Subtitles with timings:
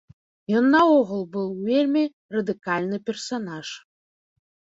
[0.59, 2.03] Ён наогул быў вельмі
[2.37, 3.67] радыкальны персанаж.